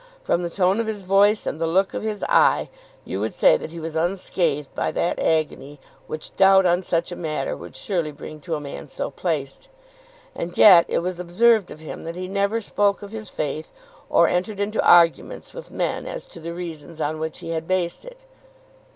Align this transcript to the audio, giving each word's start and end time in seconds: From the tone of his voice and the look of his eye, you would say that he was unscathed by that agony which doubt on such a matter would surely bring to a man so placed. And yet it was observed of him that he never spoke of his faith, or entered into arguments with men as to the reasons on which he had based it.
From 0.23 0.41
the 0.41 0.49
tone 0.49 0.79
of 0.79 0.87
his 0.87 1.03
voice 1.03 1.45
and 1.45 1.61
the 1.61 1.67
look 1.67 1.93
of 1.93 2.01
his 2.01 2.23
eye, 2.27 2.69
you 3.05 3.19
would 3.19 3.35
say 3.35 3.55
that 3.55 3.69
he 3.69 3.79
was 3.79 3.95
unscathed 3.95 4.69
by 4.73 4.91
that 4.91 5.19
agony 5.19 5.79
which 6.07 6.35
doubt 6.35 6.65
on 6.65 6.81
such 6.81 7.11
a 7.11 7.15
matter 7.15 7.55
would 7.55 7.75
surely 7.75 8.11
bring 8.11 8.39
to 8.41 8.55
a 8.55 8.59
man 8.59 8.87
so 8.89 9.11
placed. 9.11 9.69
And 10.33 10.57
yet 10.57 10.85
it 10.87 11.03
was 11.03 11.19
observed 11.19 11.69
of 11.69 11.81
him 11.81 12.03
that 12.05 12.15
he 12.15 12.27
never 12.27 12.61
spoke 12.61 13.03
of 13.03 13.11
his 13.11 13.29
faith, 13.29 13.71
or 14.09 14.27
entered 14.27 14.59
into 14.59 14.81
arguments 14.83 15.53
with 15.53 15.69
men 15.69 16.07
as 16.07 16.25
to 16.33 16.39
the 16.39 16.55
reasons 16.55 16.99
on 16.99 17.19
which 17.19 17.37
he 17.37 17.49
had 17.49 17.67
based 17.67 18.03
it. 18.03 18.21